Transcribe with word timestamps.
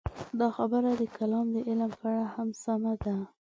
دا 0.39 0.47
خبره 0.57 0.91
د 1.01 1.03
کلام 1.17 1.45
د 1.55 1.57
علم 1.69 1.91
په 1.99 2.05
اړه 2.11 2.25
هم 2.35 2.49
سمه 2.63 2.93
ده. 3.03 3.15